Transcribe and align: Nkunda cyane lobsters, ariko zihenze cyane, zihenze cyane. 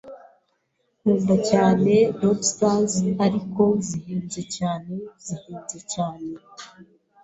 Nkunda 0.99 1.35
cyane 1.49 1.93
lobsters, 2.21 2.93
ariko 3.25 3.61
zihenze 3.87 4.41
cyane, 4.55 4.93
zihenze 5.25 5.77
cyane. 5.93 6.29